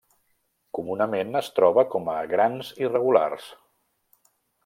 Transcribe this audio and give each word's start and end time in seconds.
Comunament 0.77 1.39
es 1.41 1.49
troba 1.59 1.83
com 1.91 2.09
a 2.15 2.17
grans 2.33 2.73
irregulars. 2.85 3.49